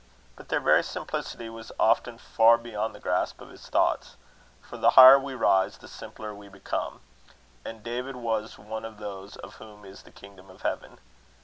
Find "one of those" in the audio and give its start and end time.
8.57-9.35